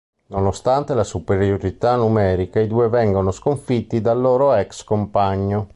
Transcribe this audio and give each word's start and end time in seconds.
Nonostante 0.29 0.95
la 0.95 1.03
superiorità 1.03 1.95
numerica, 1.95 2.59
i 2.59 2.65
due 2.65 2.89
vengono 2.89 3.29
sconfitti 3.29 4.01
dal 4.01 4.19
loro 4.19 4.51
ex-compagno. 4.55 5.67